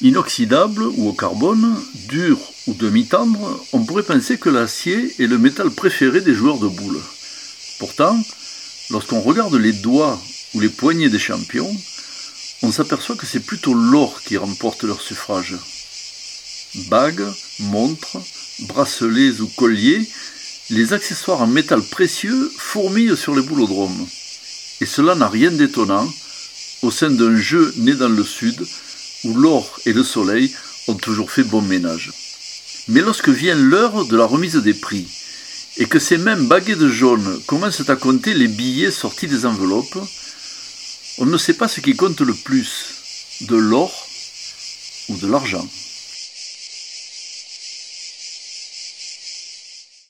Inoxydable 0.00 0.84
ou 0.96 1.08
au 1.08 1.12
carbone, 1.12 1.74
dur 2.08 2.38
ou 2.68 2.74
demi-tendre, 2.74 3.60
on 3.72 3.84
pourrait 3.84 4.04
penser 4.04 4.38
que 4.38 4.48
l'acier 4.48 5.12
est 5.18 5.26
le 5.26 5.38
métal 5.38 5.70
préféré 5.70 6.20
des 6.20 6.34
joueurs 6.34 6.58
de 6.58 6.68
boules. 6.68 7.00
Pourtant, 7.80 8.16
lorsqu'on 8.90 9.20
regarde 9.20 9.56
les 9.56 9.72
doigts 9.72 10.20
ou 10.54 10.60
les 10.60 10.68
poignets 10.68 11.08
des 11.08 11.18
champions, 11.18 11.74
on 12.62 12.70
s'aperçoit 12.70 13.16
que 13.16 13.26
c'est 13.26 13.40
plutôt 13.40 13.74
l'or 13.74 14.22
qui 14.22 14.36
remporte 14.36 14.84
leur 14.84 15.00
suffrage. 15.00 15.56
Bagues, 16.88 17.26
montres, 17.58 18.18
bracelets 18.60 19.40
ou 19.40 19.48
colliers, 19.48 20.08
les 20.70 20.92
accessoires 20.92 21.42
en 21.42 21.48
métal 21.48 21.82
précieux 21.82 22.52
fourmillent 22.56 23.16
sur 23.16 23.34
les 23.34 23.42
boulodromes. 23.42 24.06
Et 24.80 24.86
cela 24.86 25.16
n'a 25.16 25.28
rien 25.28 25.50
d'étonnant 25.50 26.08
au 26.82 26.92
sein 26.92 27.10
d'un 27.10 27.36
jeu 27.36 27.74
né 27.78 27.94
dans 27.94 28.08
le 28.08 28.22
sud 28.22 28.64
où 29.24 29.34
l'or 29.34 29.78
et 29.86 29.92
le 29.92 30.04
soleil 30.04 30.54
ont 30.88 30.94
toujours 30.94 31.30
fait 31.30 31.42
bon 31.42 31.62
ménage. 31.62 32.12
Mais 32.88 33.00
lorsque 33.00 33.28
vient 33.28 33.54
l'heure 33.54 34.06
de 34.06 34.16
la 34.16 34.24
remise 34.24 34.56
des 34.56 34.74
prix, 34.74 35.06
et 35.76 35.86
que 35.86 35.98
ces 35.98 36.18
mêmes 36.18 36.48
baguettes 36.48 36.78
de 36.78 36.88
jaune 36.88 37.40
commencent 37.46 37.88
à 37.88 37.96
compter 37.96 38.34
les 38.34 38.48
billets 38.48 38.90
sortis 38.90 39.26
des 39.26 39.46
enveloppes, 39.46 39.98
on 41.18 41.26
ne 41.26 41.38
sait 41.38 41.54
pas 41.54 41.68
ce 41.68 41.80
qui 41.80 41.94
compte 41.94 42.20
le 42.20 42.34
plus, 42.34 43.38
de 43.42 43.56
l'or 43.56 44.08
ou 45.08 45.16
de 45.16 45.26
l'argent. 45.26 45.66